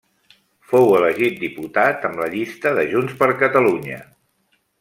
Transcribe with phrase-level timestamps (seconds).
[0.71, 4.01] Fou elegit diputat amb la llista de Junts per Catalunya.